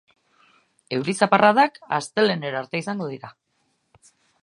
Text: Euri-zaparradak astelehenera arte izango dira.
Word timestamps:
Euri-zaparradak 0.97 1.79
astelehenera 1.99 2.61
arte 2.65 2.85
izango 2.85 3.15
dira. 3.15 3.35